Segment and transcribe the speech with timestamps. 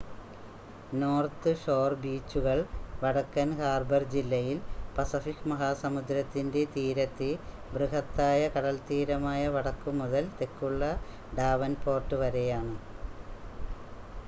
[0.93, 2.59] north shore ബീച്ചുകൾ
[3.01, 4.57] വടക്കൻ harbour ജില്ലയിൽ
[4.95, 7.29] പസഫിക് മഹാസമുദ്രത്തിന്റെ തീരത്തെ
[7.73, 10.87] ബൃഹത്താ‍യ കടൽത്തീരമായ വടക്കുമുതൽ തെക്കുള്ള
[11.37, 12.75] ഡാവൻ‌പോർട്ട് വരെയാണ്